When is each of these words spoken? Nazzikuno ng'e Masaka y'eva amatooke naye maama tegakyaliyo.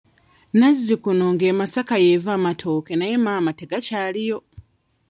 Nazzikuno 0.59 1.25
ng'e 1.33 1.49
Masaka 1.59 1.95
y'eva 2.05 2.31
amatooke 2.37 2.93
naye 2.97 3.15
maama 3.25 3.51
tegakyaliyo. 3.59 4.37